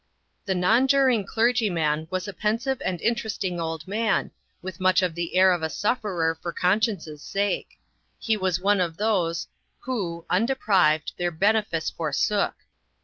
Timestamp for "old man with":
3.59-4.79